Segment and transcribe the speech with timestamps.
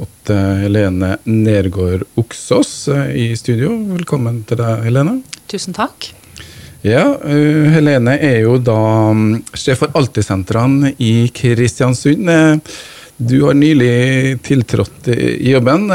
[0.00, 3.74] fått eh, Helene Nergård Oksås eh, i studio.
[3.92, 5.18] Velkommen til deg, Helene.
[5.50, 6.12] Tusen takk.
[6.80, 8.78] Ja, uh, Helene er jo da
[9.12, 12.30] um, sjef for Alltidsentrene i Kristiansund.
[13.20, 15.90] Du har nylig tiltrådt i jobben.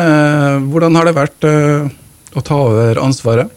[0.70, 1.48] Hvordan har det vært
[2.38, 3.50] å ta over ansvaret?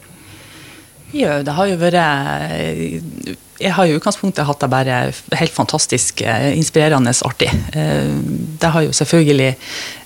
[1.13, 4.97] Jo, det har jo vært jeg har i utgangspunktet hatt det bare
[5.41, 7.49] helt fantastisk eh, inspirerende artig.
[7.75, 8.11] Eh,
[8.63, 9.49] det har jo selvfølgelig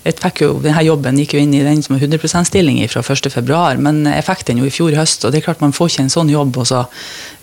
[0.03, 3.58] jeg fikk jo, denne Jobben gikk jo inn i den som 100 %-stilling fra 1.2,
[3.85, 5.25] men jeg fikk den jo i fjor høst.
[5.25, 6.80] og det er klart Man får ikke en sånn jobb, og så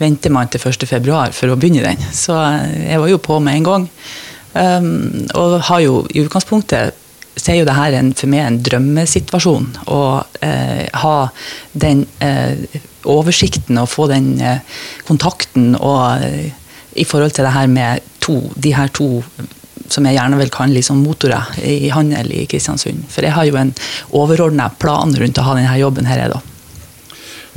[0.01, 2.09] venter man til 1.2 for å begynne den.
[2.11, 3.87] Så eh, jeg var jo på med en gang.
[5.37, 6.95] og har jo i utgangspunktet
[7.39, 9.67] så er jo det her en, for meg en drømmesituasjon.
[9.87, 9.99] Å
[11.03, 11.17] ha
[11.71, 12.01] den
[13.07, 14.59] oversikten og få den eh,
[15.07, 16.51] kontakten og eh,
[16.99, 19.23] i forhold til det her med to, de her to
[19.89, 23.07] som jeg gjerne vil kalle liksom motorer i handel i Kristiansund.
[23.09, 23.71] For jeg har jo en
[24.15, 26.27] overordna plan rundt å ha denne jobben her.
[26.29, 26.41] da.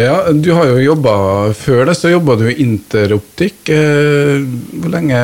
[0.00, 3.68] Ja, Du har jo jobba før det, så jobba du i Interoptikk.
[3.68, 4.40] Eh,
[4.80, 5.20] hvor lenge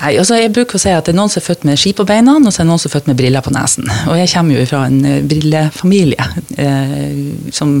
[0.00, 1.92] Nei, altså jeg bruker å si at Det er noen som er født med ski
[1.96, 3.88] på beina, og så er det noen som er født med briller på nesen.
[4.08, 7.78] Og Jeg kommer jo fra en eh, brillefamilie eh, som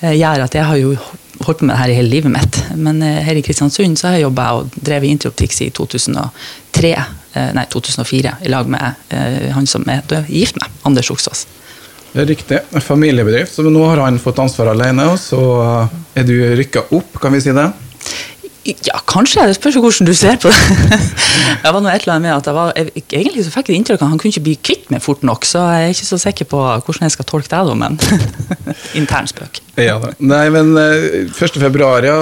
[0.00, 0.94] eh, gjør at jeg har jo
[1.44, 2.60] holdt på med det her i hele livet mitt.
[2.76, 7.50] Men eh, her i Kristiansund så har jeg jobba og drevet Interoptics i 2003, eh,
[7.58, 11.46] nei 2004 i lag med eh, han som er gift med, Anders Oksås.
[12.08, 12.62] Det er riktig.
[12.80, 13.52] Familiebedrift.
[13.54, 15.42] Så nå har han fått ansvar alene, og så
[16.16, 17.68] er du rykka opp, kan vi si det?
[18.66, 19.46] Ja, kanskje.
[19.48, 20.98] Det spørs hvordan du ser på det.
[21.62, 24.02] det var noe et eller annet med at var, jeg, Egentlig så fikk jeg inntrykk
[24.02, 26.18] av at han kunne ikke bli kvitt meg fort nok, så jeg er ikke så
[26.24, 27.96] sikker på hvordan jeg skal tolke det, da, men
[29.00, 29.62] intern spøk.
[29.78, 31.30] Ja, Nei, men 1.
[31.30, 32.18] Eh, februar, ja.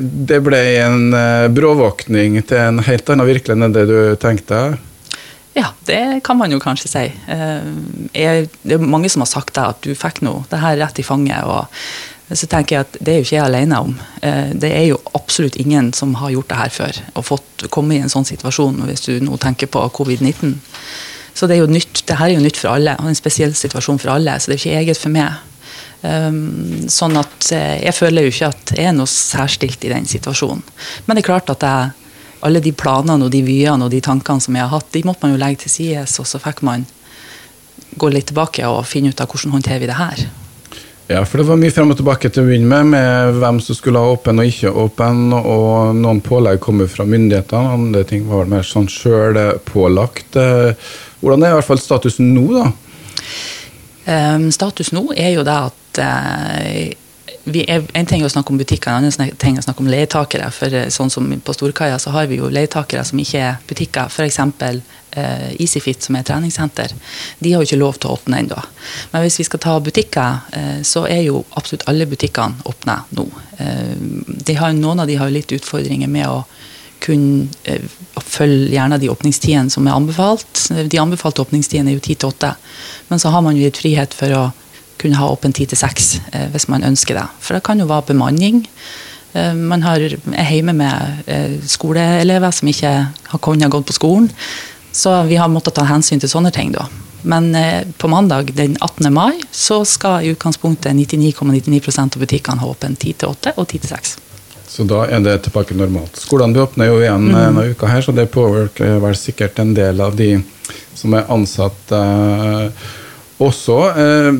[0.00, 4.62] Det ble en eh, bråvåkning til en helt annen virkelighet enn det du tenkte?
[5.56, 7.04] Ja, det kan man jo kanskje si.
[7.10, 7.70] Eh,
[8.14, 11.02] jeg, det er mange som har sagt det, at du fikk nå det her rett
[11.02, 11.42] i fanget.
[11.42, 11.66] og
[12.30, 13.94] så tenker jeg at det er jo ikke jeg alene om.
[14.22, 17.96] Eh, det er jo absolutt ingen som har gjort det her før og fått komme
[17.96, 20.54] i en sånn situasjon, hvis du nå tenker på covid-19.
[21.34, 22.04] Så det er jo nytt.
[22.06, 24.36] Det her er jo nytt for alle, og en spesiell situasjon for alle.
[24.38, 25.46] Så det er jo ikke eget for meg.
[26.00, 30.06] Um, sånn at eh, jeg føler jo ikke at jeg er noe særstilt i den
[30.08, 30.62] situasjonen.
[31.06, 31.90] Men det er klart at jeg,
[32.46, 35.26] alle de planene og de vyene og de tankene som jeg har hatt, de måtte
[35.26, 36.86] man jo legge til side, og så fikk man
[38.00, 40.24] gå litt tilbake og finne ut av hvordan håndterer vi det her.
[41.10, 43.74] Ja, for det var mye frem og tilbake til å begynne med, med hvem som
[43.74, 48.46] skulle ha åpen og ikke åpen, og noen pålegg kommer fra myndighetene, andre ting var
[48.46, 50.38] mer sånn sjølpålagt.
[51.18, 52.68] Hvordan er i hvert fall statusen nå, da?
[54.06, 56.78] Um, status nå er jo det at uh,
[57.46, 59.90] er, en ting er å snakke om butikker, en annen ting er å snakke om
[59.90, 60.50] leietakere.
[60.52, 64.08] for eh, sånn som På Storkaia så har vi jo leietakere som ikke er butikker.
[64.08, 64.38] F.eks.
[65.10, 66.92] Eh, EasyFit, som er treningssenter.
[67.38, 68.60] De har jo ikke lov til å åpne ennå.
[69.10, 73.26] Men hvis vi skal ta butikker, eh, så er jo absolutt alle butikkene åpne nå.
[73.58, 76.44] Eh, har, noen av de har jo litt utfordringer med å
[77.00, 77.48] kunne
[78.20, 80.68] følge gjerne de åpningstidene som er anbefalt.
[80.68, 82.50] De anbefalte åpningstidene er jo 10 til 8,
[83.08, 84.42] men så har man jo gitt frihet for å
[85.00, 87.26] kunne ha åpen ti til seks eh, hvis man ønsker det.
[87.40, 88.62] For det kan jo være bemanning.
[89.32, 92.94] Eh, man har, er hjemme med eh, skoleelever som ikke
[93.32, 94.30] har kunnet gått på skolen.
[94.92, 96.72] Så vi har måttet ta hensyn til sånne ting.
[96.74, 96.88] da.
[97.22, 97.52] Men
[98.00, 99.12] på mandag den 18.
[99.12, 103.68] mai så skal i utgangspunktet 99,99 ,99 av butikkene ha åpent 10 til 8 og
[103.68, 104.14] 10 til 6.
[104.70, 106.16] Så da er det tilbake normalt.
[106.22, 107.36] Skolene åpner jo igjen mm.
[107.36, 110.30] denne uka her, så det påvirker vel sikkert en del av de
[110.96, 112.88] som er ansatt eh,
[113.40, 113.78] også.
[113.96, 114.30] Eh,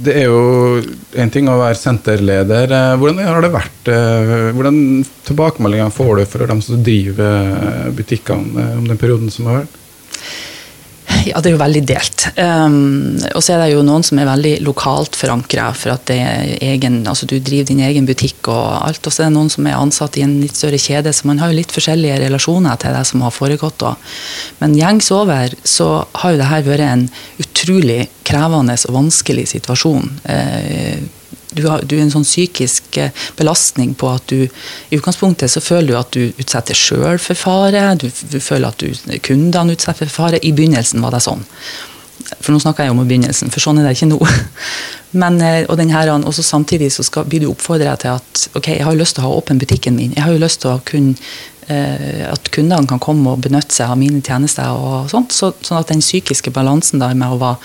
[0.00, 0.80] det er jo
[1.20, 2.72] en ting å være senterleder.
[2.76, 3.90] Eh, hvordan har det vært?
[3.92, 4.78] Eh, hvordan
[5.28, 9.76] tilbakemeldinger får du fra dem som driver butikkene om den perioden som har vært?
[11.28, 12.24] Ja, det er jo veldig delt.
[12.36, 17.00] Um, og så er det jo noen som er veldig lokalt forankra, for at egen,
[17.10, 19.04] altså du driver din egen butikk og alt.
[19.04, 21.42] Og så er det noen som er ansatt i en litt større kjede, så man
[21.42, 23.84] har jo litt forskjellige relasjoner til det som har foregått.
[23.84, 24.12] Også.
[24.62, 25.92] Men gjengs over så
[26.22, 27.06] har jo det her vært en
[27.44, 30.12] utrolig krevende og vanskelig situasjon.
[30.24, 31.19] Uh,
[31.56, 35.62] du har, du er en sånn psykisk eh, belastning på at du I utgangspunktet så
[35.62, 37.82] føler du at du utsetter sjøl for fare.
[37.98, 38.84] Du, du, føler at
[39.26, 40.42] kundene utsetter for fare.
[40.42, 41.42] I begynnelsen var det sånn.
[42.38, 44.18] For nå snakker jeg om begynnelsen, for sånn er det ikke nå.
[45.20, 48.74] Men, eh, og den her, også Samtidig så skal, blir du oppfordra til at ok,
[48.76, 50.14] jeg har lyst til å ha åpen butikken min.
[50.16, 51.16] Jeg har jo lyst til å kunne
[51.66, 54.70] eh, at kundene kan komme og benytte seg av mine tjenester.
[54.70, 57.58] og sånt, så, Sånn at den psykiske balansen der med å være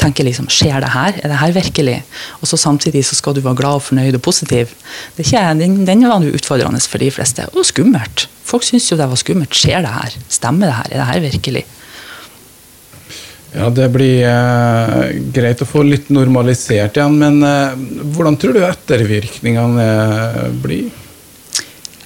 [0.00, 1.18] tenker liksom Skjer det her?
[1.22, 1.96] Er det her virkelig?
[2.40, 4.74] Og så samtidig så skal du være glad og fornøyd og positiv.
[5.16, 7.46] Det er ikke, den, var utfordrende for de fleste.
[7.54, 8.28] Og skummelt.
[8.46, 9.54] Folk syns jo det var skummelt.
[9.54, 10.20] Skjer det her?
[10.28, 10.92] Stemmer det her?
[10.92, 11.64] Er det her virkelig?
[13.56, 17.78] Ja, det blir eh, greit å få litt normalisert igjen, men eh,
[18.12, 20.90] hvordan tror du ettervirkningene eh, blir?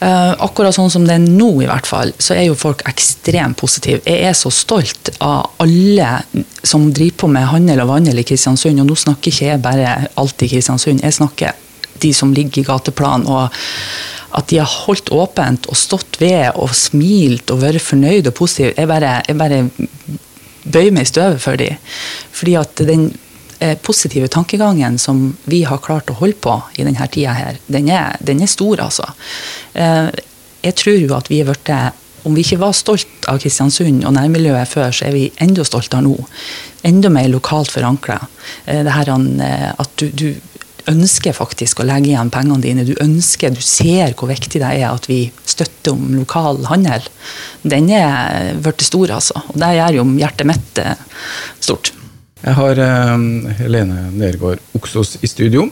[0.00, 3.58] Uh, akkurat sånn som det er nå, i hvert fall, så er jo folk ekstremt
[3.60, 4.00] positive.
[4.08, 6.14] Jeg er så stolt av alle
[6.64, 8.80] som driver på med handel og vandel i Kristiansund.
[8.80, 11.58] Og nå snakker ikke jeg bare alt i Kristiansund, jeg snakker
[12.00, 13.28] de som ligger i gateplan.
[13.28, 13.52] og
[14.30, 18.76] at de har holdt åpent og stått ved og smilt og vært fornøyd og positiv.
[18.76, 19.64] Jeg bare, jeg bare
[20.70, 21.80] bøyer meg i støvet for dem.
[22.38, 23.08] Fordi at den
[23.84, 28.16] positive tankegangen som vi har klart å holde på i denne tida her, den er,
[28.24, 29.10] den er stor, altså.
[29.74, 30.08] Eh,
[30.64, 31.72] jeg tror jo at vi er blitt
[32.28, 36.02] om vi ikke var stolt av Kristiansund og nærmiljøet før, så er vi enda stoltere
[36.04, 36.16] nå.
[36.84, 38.18] Enda mer lokalt forankra.
[38.68, 40.30] Eh, at du, du,
[40.90, 42.84] ønsker faktisk å legge igjen pengene dine.
[42.88, 47.04] Du ønsker, du ser hvor viktig det er at vi støtter om lokal handel.
[47.62, 49.44] Den er blitt stor, altså.
[49.52, 50.82] Og det gjør jo hjertet mitt
[51.60, 51.92] stort.
[52.40, 53.16] Jeg har eh,
[53.58, 55.66] Helene Nergård Oksås i studio.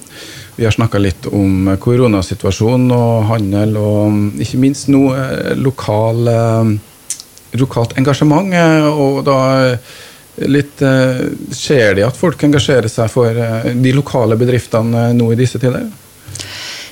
[0.57, 6.75] Vi har snakka litt om koronasituasjonen og handel, og ikke minst nå eh, lokal, eh,
[7.57, 8.53] lokalt engasjement.
[8.93, 9.39] Og da
[10.39, 10.79] litt
[11.59, 13.35] Ser de at folk engasjerer seg for
[13.75, 15.89] de lokale bedriftene nå i disse tider?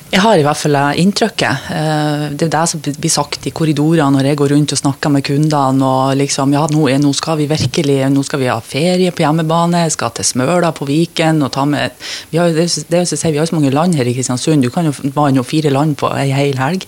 [0.06, 1.64] Jeg har i hvert fall inntrykket.
[1.74, 5.10] Eh, det er det som blir sagt i korridorene når jeg går rundt og snakker
[5.10, 5.82] med kundene.
[5.82, 9.82] og liksom, ja, nå, nå, skal vi virkelig nå skal vi ha ferie på hjemmebane,
[9.90, 11.42] skal til Smøla på Viken.
[11.42, 11.90] og ta med,
[12.30, 14.86] Vi har, det, det si, vi har så mange land her i Kristiansund, du kan
[14.86, 16.86] jo vanne fire land på ei hel helg.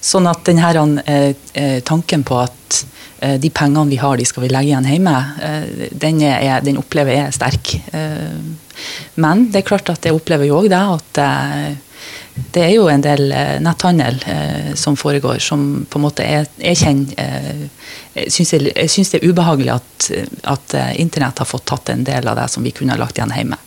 [0.00, 2.84] Sånn at denne eh, eh, tanken på at
[3.24, 5.14] de pengene vi har, de skal vi legge igjen hjemme,
[5.96, 7.70] den, er, den opplever jeg er sterk.
[9.16, 11.20] Men det er klart at jeg opplever jo òg det at
[12.34, 16.48] det er jo en del eh, netthandel eh, som foregår, som på en måte er,
[16.58, 17.68] er kjent, eh,
[18.14, 18.30] Jeg
[18.90, 20.08] syns det er ubehagelig at,
[20.50, 23.18] at eh, internett har fått tatt en del av det som vi kunne ha lagt
[23.18, 23.58] igjen hjemme.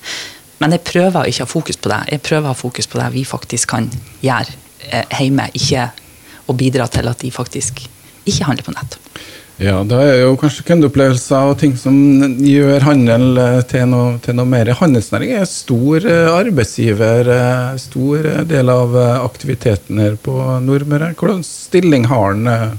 [0.60, 2.02] Men jeg prøver å ikke ha fokus på det.
[2.12, 3.90] Jeg prøver å ha fokus på det vi faktisk kan
[4.24, 4.56] gjøre
[4.92, 5.90] eh, hjemme, ikke
[6.48, 7.86] å bidra til at de faktisk
[8.28, 9.00] ikke handler på nett.
[9.58, 11.96] Ja, da er jo kanskje kundeopplevelser og ting som
[12.46, 14.70] gjør handel eh, til noe, til noe mer.
[14.78, 18.94] Handelsnæring er stor eh, arbeidsgiver, eh, stor del av
[19.24, 21.10] aktiviteten her på Nordmøre.
[21.18, 22.78] Hvordan stilling har den?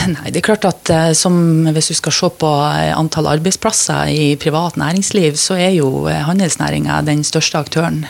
[0.14, 1.34] Nei, det er klart at eh, som,
[1.74, 6.20] Hvis du skal se på eh, antall arbeidsplasser i privat næringsliv, så er jo eh,
[6.26, 8.02] handelsnæringa den største aktøren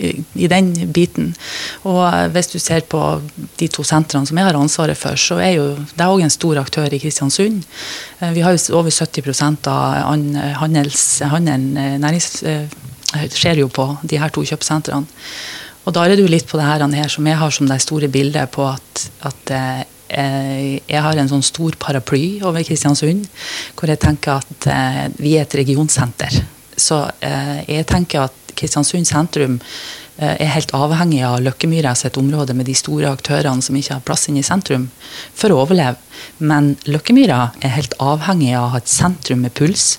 [0.00, 1.32] i, den biten.
[1.86, 2.02] Og
[2.34, 3.00] hvis du ser på
[3.60, 6.58] de to sentrene som jeg har ansvaret for, så er jo det òg en stor
[6.60, 7.62] aktør i Kristiansund.
[8.20, 10.16] Vi har jo over 70 av
[10.62, 12.42] handels, handelen nærings,
[13.36, 15.06] skjer jo på de her to kjøpesentrene.
[15.84, 18.08] Og da er det jo litt på det her som jeg har som det store
[18.08, 19.54] bildet på at, at
[20.10, 23.28] jeg har en sånn stor paraply over Kristiansund,
[23.78, 26.40] hvor jeg tenker at eh, vi er et regionsenter.
[26.76, 29.60] Så eh, jeg tenker at Kristiansund sentrum
[30.20, 34.26] er helt avhengig av Løkkemyra sitt område med de store aktørene som ikke har plass
[34.28, 34.90] inne i sentrum,
[35.32, 35.96] for å overleve.
[36.44, 39.94] Men Løkkemyra er helt avhengig av å ha et sentrum med puls,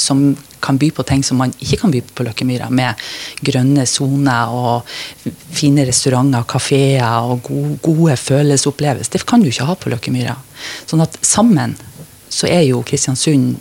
[0.00, 0.22] som
[0.62, 3.00] kan by på ting som man ikke kan by på Løkkemyra, med
[3.46, 4.90] grønne soner og
[5.56, 9.16] fine restauranter, kafeer og gode, gode følelsesopplevelser.
[9.16, 10.36] Det kan du ikke ha på Løkkemyra.
[10.86, 11.76] Sånn at sammen
[12.30, 13.58] så er jo Kristiansund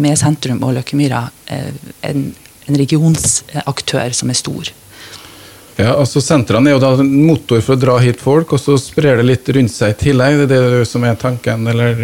[0.00, 1.72] med sentrum og Løkkemyra eh,
[2.06, 2.28] en,
[2.66, 4.70] en regionsaktør som er stor.
[5.80, 8.76] Ja, altså Sentrene er jo da en motor for å dra hit folk, og så
[8.80, 10.42] sprer det litt rundt seg i tillegg.
[10.50, 12.02] Det er det som er tanken, eller?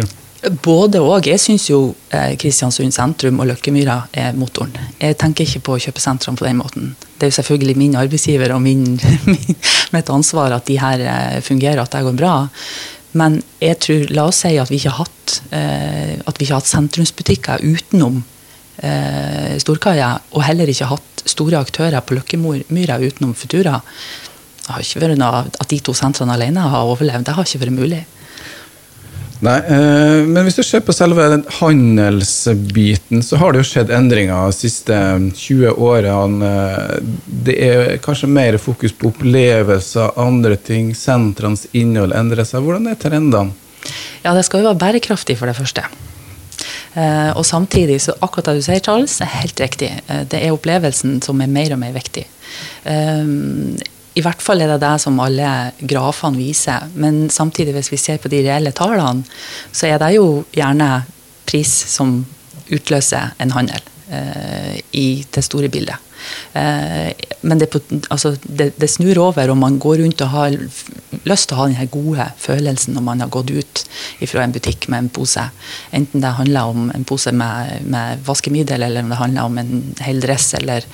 [0.63, 1.25] Både og.
[1.25, 1.79] Jeg syns jo
[2.13, 4.75] eh, Kristiansund sentrum og Løkkemyra er motoren.
[5.01, 6.91] Jeg tenker ikke på å kjøpe sentrene på den måten.
[7.17, 8.85] Det er jo selvfølgelig min arbeidsgiver og min,
[9.95, 12.35] mitt ansvar at de her eh, fungerer, at det går bra.
[13.17, 16.53] Men jeg tror, la oss si at vi ikke har hatt, eh, at vi ikke
[16.53, 18.23] har hatt sentrumsbutikker utenom
[19.57, 23.79] Storkaia, og heller ikke hatt store aktører på Løkkemyra utenom Futura.
[24.69, 28.03] At de to sentrene alene har overlevd, det har ikke vært mulig.
[29.45, 33.93] Nei, eh, men hvis du ser på selve den handelsbiten, så har det jo skjedd
[33.93, 34.97] endringer de siste
[35.37, 36.53] 20 årene.
[37.45, 40.89] Det er kanskje mer fokus på opplevelser, andre ting.
[40.97, 42.65] Sentrenes innhold endrer seg.
[42.65, 43.53] Hvordan er trendene?
[44.23, 45.85] Ja, det skal jo være bærekraftig, for det første.
[46.97, 49.91] Eh, og samtidig, så akkurat det du sier, Charles, er helt riktig.
[50.07, 52.25] Eh, det er opplevelsen som er mer og mer viktig.
[54.17, 56.87] I hvert fall er det det som alle grafene viser.
[56.97, 59.25] Men samtidig, hvis vi ser på de reelle tallene,
[59.71, 60.89] så er det jo gjerne
[61.47, 62.19] pris som
[62.73, 66.06] utløser en handel eh, i det store bildet.
[66.57, 67.69] Eh, men det,
[68.09, 70.57] altså, det, det, snur over, og man går rundt og har
[71.27, 73.83] lyst til å ha den gode følelsen når man har gått ut
[74.27, 75.43] fra en butikk med en pose.
[75.95, 79.73] Enten det handler om en pose med, med vaskemiddel, eller om det handler om en
[80.03, 80.53] hel dress.
[80.59, 80.85] Eller,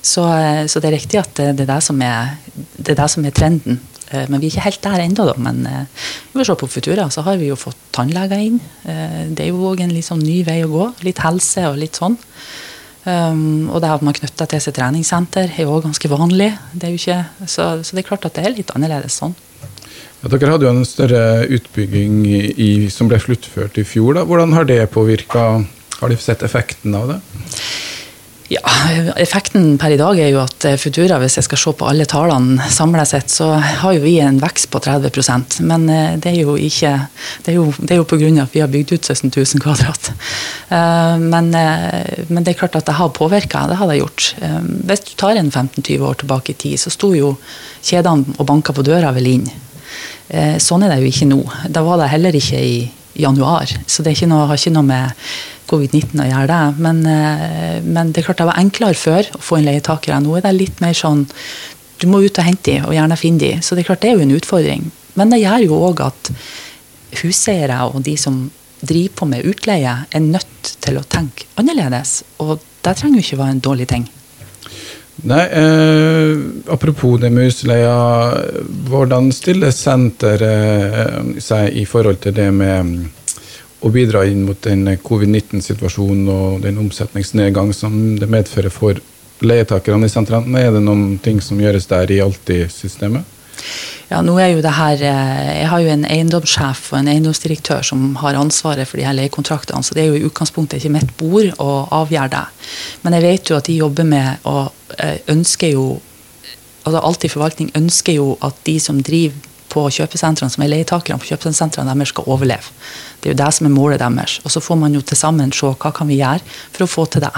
[0.00, 0.28] så,
[0.68, 2.36] så, det er riktig at det, er det, som er,
[2.76, 3.82] det er det som er trenden.
[4.10, 5.34] Eh, men vi er ikke helt der ennå, da.
[5.40, 8.60] Men eh, vi får se på Futura, så har vi jo fått tannleger inn.
[8.84, 10.88] Eh, det er jo òg en sånn ny vei å gå.
[11.06, 12.18] Litt helse og litt sånn.
[13.04, 16.54] Um, og det at man knytter til seg treningssenter, er jo òg ganske vanlig.
[16.72, 19.34] Det ikke, så, så, det er klart at det er litt annerledes sånn.
[20.22, 24.16] Ja, dere hadde jo en større utbygging i, som ble sluttført i fjor.
[24.16, 24.24] Da.
[24.24, 25.64] Hvordan har det påvirka
[26.00, 27.18] Har de sett effekten av det?
[28.52, 28.60] Ja,
[29.16, 32.04] Effekten per i dag er jo at eh, Futura, hvis jeg skal se på alle
[32.08, 36.42] tallene samlet sett, så har jo vi en vekst på 30% Men eh, det er
[36.42, 36.92] jo ikke
[37.44, 38.28] Det er jo, det er jo pga.
[38.44, 40.12] at vi har bygd ut 17 000 kvadrat.
[40.68, 43.66] Eh, men, men, det er klart at det har påvirka.
[43.70, 44.32] Det har det gjort.
[44.88, 47.36] Hvis du tar en 15-20 år tilbake i tid, så sto jo
[47.84, 49.48] kjedene og banka på døra vel inn.
[50.58, 51.40] Sånn er det jo ikke nå.
[51.70, 52.78] Da var det heller ikke i
[53.14, 53.70] januar.
[53.86, 55.26] Så det noe, har ikke noe med
[55.70, 56.82] covid-19 å gjøre det.
[56.82, 60.20] Men, eh, men, det er klart det var enklere før å få inn leietakere.
[60.22, 61.26] Nå er det litt mer sånn
[62.02, 63.62] du må ut og hente dem, og gjerne finne dem.
[63.62, 64.90] Så det er klart det er jo en utfordring.
[65.14, 66.32] Men det gjør jo òg at
[67.22, 68.50] huseiere og de som
[68.88, 72.22] driver på med utleie, er nødt til å tenke annerledes.
[72.44, 74.06] Og det trenger jo ikke være en dårlig ting.
[75.24, 77.94] Nei, eh, Apropos det med husleia.
[78.88, 83.06] Hvordan stiller senteret eh, seg i forhold til det med
[83.84, 89.00] å bidra inn mot den covid-19-situasjonen og den omsetningsnedgang som det medfører for
[89.44, 90.60] leietakerne i sentrene.
[90.60, 93.28] Er det noen ting som gjøres der i Alltid-systemet?
[94.10, 97.82] Ja, nå er jo det her, eh, Jeg har jo en eiendomssjef og en eiendomsdirektør
[97.82, 101.16] som har ansvaret for de her leiekontraktene, så det er jo i utgangspunktet ikke mitt
[101.16, 102.44] bord å avgjøre det.
[103.02, 106.00] Men jeg vet jo at de jobber med og eh, ønsker jo
[106.84, 109.36] altså Alltid forvaltning ønsker jo at de som driver
[109.72, 112.74] på kjøpesentrene, som er leietakerne på kjøpesentrene deres, skal overleve.
[113.20, 114.38] Det er jo det som er målet deres.
[114.44, 117.06] Og så får man jo til sammen se hva kan vi gjøre for å få
[117.10, 117.32] til det.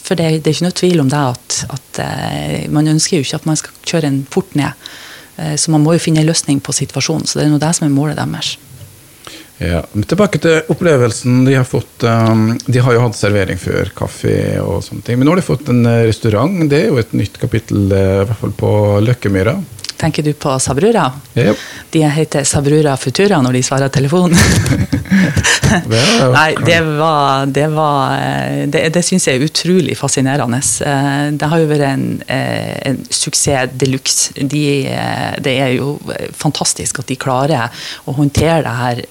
[0.00, 3.26] For det, det er ikke noe tvil om det at, at uh, man ønsker jo
[3.26, 4.76] ikke at man skal kjøre en port ned.
[5.40, 7.26] Uh, så man må jo finne en løsning på situasjonen.
[7.26, 8.58] Så det er nå det som er målet deres.
[9.60, 12.04] Ja, Tilbake til opplevelsen de har fått.
[12.04, 14.32] Um, de har jo hatt servering før, kaffe
[14.62, 15.20] og sånne ting.
[15.20, 16.62] Men nå har de fått en restaurant.
[16.70, 18.72] Det er jo et nytt kapittel, i hvert fall på
[19.04, 19.58] Løkkemyra.
[20.00, 21.12] Tenker du på Sabrura?
[21.34, 21.56] Yep.
[21.92, 24.38] De heter Sabrura Futura når de svarer telefonen.
[25.70, 30.60] Nei, det var Det, var, eh, det, det syns jeg er utrolig fascinerende.
[30.86, 34.32] Eh, det har jo vært en, eh, en suksess de luxe.
[34.40, 34.64] De,
[35.44, 35.98] det er jo
[36.36, 39.04] fantastisk at de klarer å håndtere det her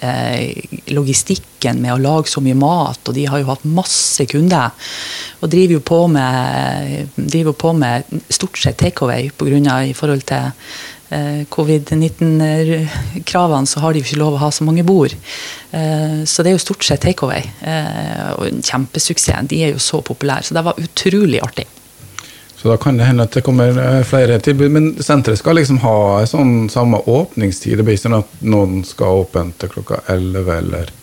[1.59, 4.71] logistikken med å lage så mye mat, og de har jo hatt masse kunder.
[5.41, 10.51] Og driver jo på med, driver på med stort sett takeaway i forhold til
[11.11, 15.11] Eh, covid-19-kravene, så har de jo ikke lov å ha så mange bord.
[15.71, 17.41] Eh, så det er jo stort sett takeaway.
[17.65, 19.47] Eh, og en kjempesuksess.
[19.49, 20.43] De er jo så populære.
[20.45, 21.65] Så det var utrolig artig.
[22.61, 24.69] Så da kan det hende at det kommer flere tilbud.
[24.69, 27.77] Men senteret skal liksom ha sånn samme åpningstid?
[27.79, 30.93] Det blir sånn at noen skal åpne til klokka 11, eller?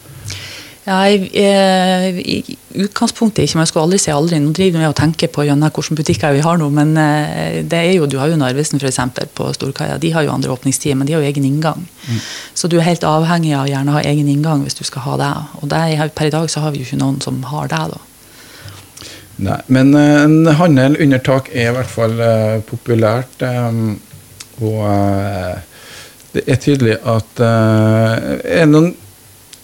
[0.86, 4.38] Ja, i, eh, i, utgangspunktet ikke, men jeg skal aldri si aldri.
[4.38, 7.80] Nå driver jeg og tenker på gjennom hvilke butikker vi har nå, men eh, det
[7.80, 9.00] er jo, du har jo Narvesen f.eks.
[9.34, 9.96] på Storkaia.
[9.98, 11.82] De har jo andre åpningstider, men de har jo egen inngang.
[12.06, 12.20] Mm.
[12.54, 15.16] Så du er helt avhengig av å gjerne ha egen inngang hvis du skal ha
[15.24, 15.30] det.
[15.58, 17.80] Og det, per i dag så har vi jo ikke noen som har det.
[17.96, 19.08] da.
[19.48, 23.42] Nei, men uh, en handel under tak er i hvert fall uh, populært.
[24.62, 24.86] Og
[26.36, 28.94] det er tydelig at er noen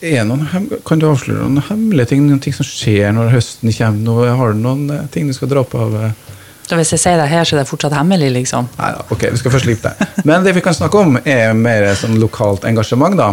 [0.02, 0.47] noen,
[0.87, 4.00] kan du avsløre noen hemmelige ting noen ting som skjer når høsten kommer?
[4.02, 5.94] Noe, har du noen eh, ting du skal dra på av?
[5.94, 6.32] Eh?
[6.66, 8.71] Så hvis jeg sier det her, så er det fortsatt hemmelig, liksom?
[8.78, 10.09] Nei da, ok, vi skal først slippe det.
[10.28, 13.32] Men det vi kan snakke om, er mer sånn lokalt engasjement, da.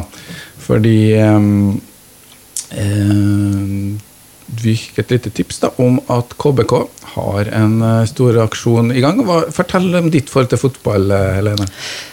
[0.66, 1.80] Fordi um,
[2.78, 3.98] um,
[4.62, 6.76] vi et lite tips da, om at KBK
[7.16, 9.22] har en uh, stor aksjon i gang.
[9.28, 11.68] Hva, fortell om ditt forhold til fotball, Helene.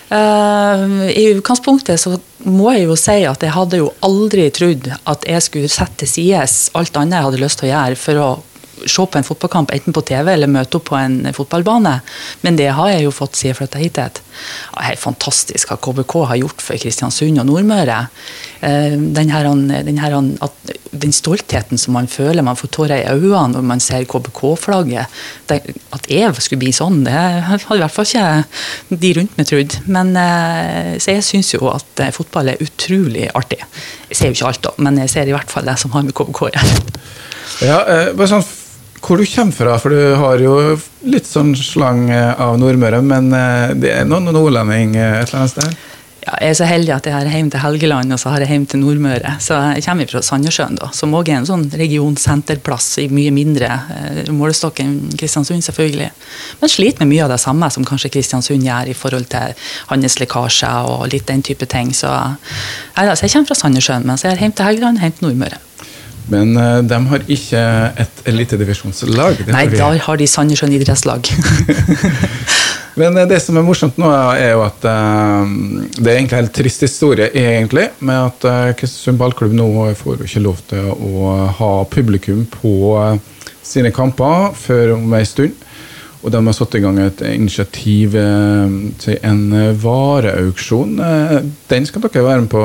[0.06, 2.14] Uh, I utgangspunktet så
[2.46, 6.12] må jeg jo si at jeg hadde jo aldri trodd at jeg skulle sette til
[6.12, 6.44] side
[6.78, 8.28] alt annet jeg hadde lyst til å gjøre for å
[8.84, 11.94] se på en fotballkamp enten på TV eller møte opp på en fotballbane.
[12.44, 13.96] Men det har jeg jo fått siden jeg flytta hit.
[13.96, 14.22] Det
[14.76, 17.98] er helt fantastisk hva KBK har gjort for Kristiansund og Nordmøre.
[18.60, 19.48] Eh, den, her,
[19.86, 20.16] den, her,
[20.90, 25.16] den, stoltheten som man føler, man får tårer i øynene når man ser KBK-flagget.
[25.96, 29.78] At jeg skulle bli sånn, det hadde i hvert fall ikke de rundt meg trodd.
[29.86, 33.62] Men eh, så jeg syns jo at eh, fotball er utrolig artig.
[34.10, 36.06] Jeg ser jo ikke alt, da, men jeg ser i hvert fall det som har
[36.06, 36.78] med KBK å gjøre.
[37.64, 37.80] Ja,
[38.12, 38.44] bare sånn
[39.06, 40.56] hvor du kommer fra, for du har jo
[41.06, 43.30] litt sånn slang av Nordmøre, men
[43.78, 45.76] det er noen nordlending et eller annet sted?
[46.26, 48.50] Ja, jeg er så heldig at jeg har hjem til Helgeland og så har jeg
[48.50, 49.36] hjem til Nordmøre.
[49.38, 54.32] Så jeg kommer fra Sandnessjøen, som òg er en sånn regionsenterplass i mye mindre eh,
[54.34, 56.08] målestokk enn Kristiansund, selvfølgelig.
[56.58, 59.54] Men sliter med mye av det samme som kanskje Kristiansund gjør i forhold til
[59.92, 61.94] handelslekkasjer og litt den type ting.
[61.94, 65.28] Så, jeg, så jeg kommer fra Sandnessjøen, mens jeg er hjem til Helgeland, hjem til
[65.28, 65.62] Nordmøre.
[66.32, 67.62] Men uh, de har ikke
[68.02, 69.44] et elitedivisjonslag.
[69.52, 71.28] Nei, da har de Sandnessjøen idrettslag.
[73.00, 75.44] Men uh, det som er morsomt nå, er jo at uh,
[75.98, 79.68] det er egentlig en helt trist historie, egentlig, med at Kristiansund ballklubb nå
[79.98, 82.74] får jo ikke lov til å ha publikum på
[83.66, 85.62] sine kamper før om ei stund.
[86.24, 88.16] Og de har satt i gang et initiativ
[88.98, 89.42] til en
[89.78, 90.96] vareauksjon.
[91.70, 92.64] Den skal dere være med på.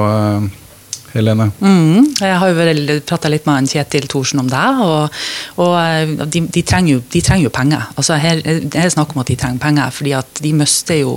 [1.12, 1.50] Helene?
[1.60, 4.63] Mm, jeg har jo prata litt med Kjetil Thorsen om det.
[4.86, 5.18] Og,
[5.63, 7.89] og eh, de, de, trenger jo, de, trenger jo, penger.
[8.00, 11.15] Altså her, er snakk om at de trenger penger, fordi at de mister jo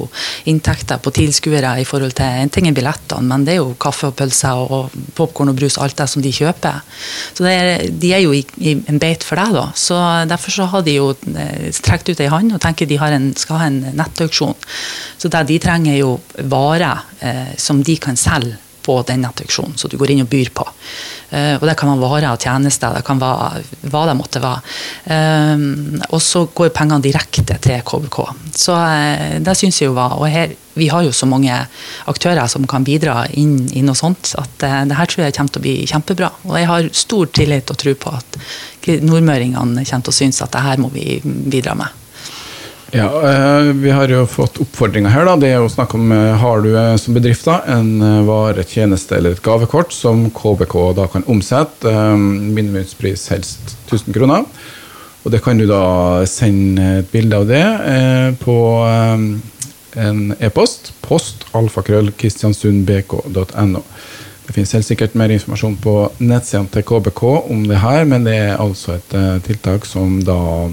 [0.51, 4.11] inntekter på tilskuere i forhold til En ting er billettene, men det er jo kaffe
[4.11, 6.83] og pølser og popkorn og brus, alt det som de kjøper.
[7.37, 9.69] Så er, de er jo i, i en beit for deg, da.
[9.79, 13.31] Så derfor så har de jo eh, trukket ut ei hånd og tenker de en,
[13.39, 14.59] skal ha en nettauksjon.
[15.21, 16.19] Så det de trenger, er jo
[16.51, 20.51] varer eh, som de kan selge på den attraksjonen som du går inn og byr
[20.55, 20.67] på.
[21.35, 24.61] Uh, og Det kan være varer og tjenester, det kan være hva det måtte være.
[25.09, 28.21] Uh, og så går pengene direkte til KBK.
[28.55, 31.55] Så uh, det syns jeg jo var Og her, vi har jo så mange
[32.11, 35.63] aktører som kan bidra inn i noe sånt, at det her tror jeg kommer til
[35.63, 36.31] å bli kjempebra.
[36.49, 38.41] Og jeg har stor tillit og tro på at
[39.07, 42.04] nordmøringene kommer til å synes at det her må vi bidra med.
[42.97, 45.25] Ja, eh, Vi har jo fått oppfordringer her.
[45.25, 48.63] da, Det er jo snakk om eh, Har du eh, som bedrift da, en vare,
[48.63, 54.45] tjeneste eller et gavekort som KBK da kan omsette, minimumspris helst 1000 kroner.
[55.25, 57.65] Og Det kan du da sende et bilde av det
[58.45, 58.85] på
[59.97, 60.93] en e-post.
[61.03, 63.83] Post alfakrøllkristiansundbk.no.
[64.47, 68.37] Det finnes helt sikkert mer informasjon på nettsidene til KBK om det her, men det
[68.37, 69.15] er altså et
[69.49, 70.69] tiltak som da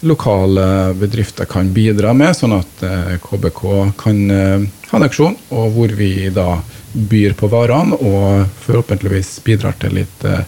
[0.00, 2.84] lokale bedrifter kan bidra med, sånn at
[3.24, 6.60] KBK eh, kan eh, ha en aksjon, og hvor vi da
[6.92, 10.42] byr på varene og forhåpentligvis bidrar til litt eh,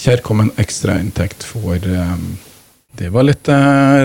[0.00, 1.76] kjærkommen ekstrainntekt for
[3.00, 3.48] det var litt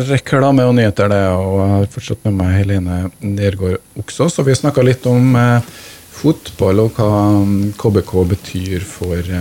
[0.07, 1.21] reklame og nyheter, det.
[1.31, 4.27] Og jeg har fortsatt med meg Helene Nergård også.
[4.29, 5.33] Så vi snakka litt om
[6.15, 7.09] fotball og hva
[7.79, 9.31] KBK mm, betyr for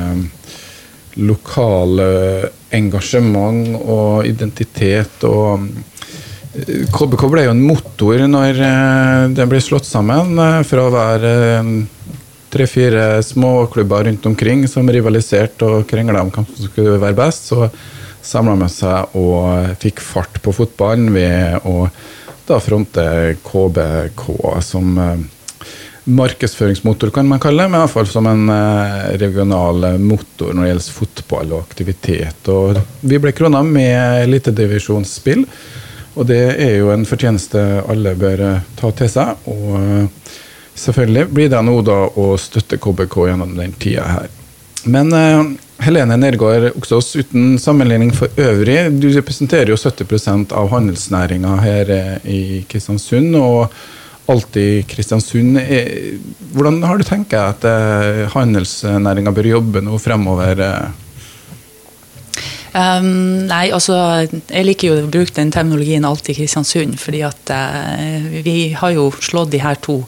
[1.21, 2.07] lokale
[2.75, 5.69] engasjement og identitet og
[6.55, 8.61] KBK eh, ble jo en motor når
[9.35, 11.35] den ble slått sammen, eh, fra å være
[12.55, 17.51] tre-fire småklubber rundt omkring som rivaliserte og krangla om hvem som skulle være best.
[17.51, 17.69] Så
[18.25, 21.89] samla man seg og fikk fart på fotballen ved å
[22.47, 23.05] da fronte
[23.43, 24.27] KBK
[24.63, 24.99] som
[26.05, 27.69] markedsføringsmotor, kan man kalle det.
[27.69, 32.53] Men iallfall som en eh, regional motor når det gjelder fotball og aktivitet.
[32.53, 35.47] Og vi ble krona med elitedivisjonsspill,
[36.15, 39.49] og det er jo en fortjeneste alle bør eh, ta til seg.
[39.51, 40.31] Og eh,
[40.85, 44.33] selvfølgelig blir det nå da å støtte KBK gjennom den tida her.
[44.85, 45.09] Men
[45.81, 51.93] Helene Nergård Oksås, uten sammenligning for øvrig, du representerer jo 70% av handelsnæringa her
[52.29, 53.33] i Kristiansund.
[53.41, 53.73] og
[54.33, 55.59] alt i Kristiansund.
[55.61, 56.17] Eh,
[56.55, 60.63] hvordan har du tenkt at eh, handelsnæringa bør jobbe nå fremover?
[62.75, 63.95] Um, nei, altså
[64.27, 66.97] Jeg liker jo å bruke den terminologien alt i Kristiansund.
[66.99, 70.01] fordi at uh, vi har jo slått de her to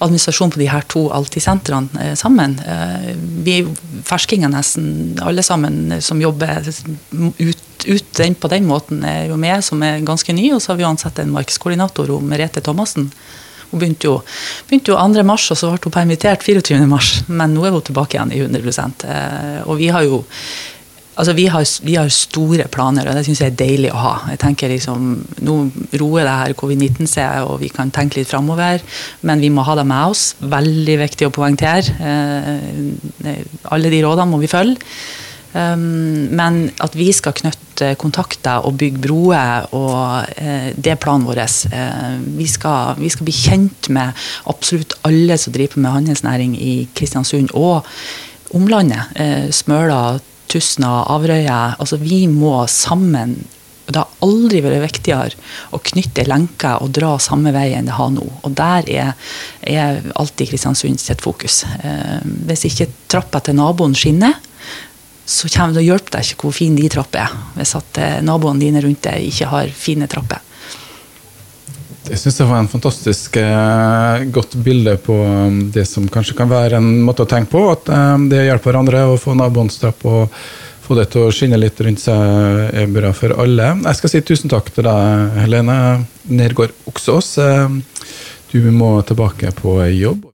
[0.00, 2.56] administrasjonen på de her to Alltid-sentrene uh, sammen.
[2.64, 3.12] Uh,
[3.44, 3.70] vi er
[4.08, 9.62] ferskinger nesten alle sammen som jobber ut, ut den, på den måten, er jo med,
[9.62, 10.48] som er ganske ny.
[10.56, 13.12] Og så har vi ansatt en markedskoordinator, Merete Thomassen
[13.70, 14.16] hun begynte jo,
[14.68, 15.24] begynte jo 2.
[15.26, 16.82] mars, og så ble hun permittert 24.
[16.90, 17.14] mars.
[17.28, 20.24] Men nå er hun tilbake igjen i 100 eh, Og vi har jo
[21.20, 24.12] Altså, vi har, vi har, store planer, og det syns jeg er deilig å ha.
[24.30, 25.08] Jeg tenker liksom,
[25.44, 25.56] Nå
[26.00, 28.80] roer det her covid-19 seg, og vi kan tenke litt framover.
[29.26, 30.30] Men vi må ha det med oss.
[30.40, 31.92] Veldig viktig å poengtere.
[32.00, 33.42] Eh,
[33.74, 34.78] alle de rådene må vi følge.
[35.50, 41.26] Um, men at vi skal knytte kontakter og bygge broer, og uh, det er planen
[41.26, 41.42] vår.
[41.74, 44.14] Uh, vi, skal, vi, skal, bli kjent med
[44.50, 47.88] absolutt alle som driver med handelsnæring i Kristiansund og
[48.54, 49.10] omlandet.
[49.18, 51.80] Uh, Smøla, Tustna, Averøya.
[51.82, 53.40] Altså, vi må sammen
[53.90, 58.12] det har aldri vært viktigere å knytte lenker og dra samme vei enn det har
[58.14, 58.22] nå.
[58.46, 59.08] Og der er,
[59.66, 61.64] er alltid Kristiansund sitt fokus.
[62.46, 64.38] hvis ikke trappa til naboen skinner,
[65.30, 68.20] så kommer det å hjelpe deg ikke hvor fin de trapper er, hvis at eh,
[68.26, 70.42] naboene dine rundt deg ikke har fine trapper.
[72.10, 76.50] Jeg syns det var en fantastisk eh, godt bilde på um, det som kanskje kan
[76.50, 77.62] være en måte å tenke på.
[77.70, 80.40] At eh, det hjelper hverandre å få naboens trapp og
[80.82, 83.76] få det til å skinne litt rundt seg er bra for alle.
[83.84, 85.78] Jeg skal si tusen takk til deg, Helene
[86.26, 87.36] Nergård Oksås.
[87.38, 87.78] Eh,
[88.50, 90.29] du må tilbake på jobb.